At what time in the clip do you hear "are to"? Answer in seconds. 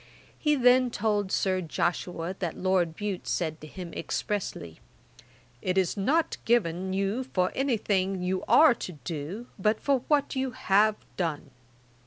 8.47-8.93